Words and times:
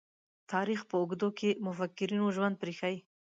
تاریخ 0.51 0.79
په 0.89 0.95
اوږدو 0.99 1.29
کې 1.39 1.49
مُفکرینو 1.65 2.27
ژوند 2.35 2.55
پريښی. 2.61 2.95